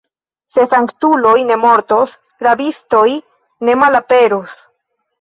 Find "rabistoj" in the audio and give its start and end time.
2.49-3.07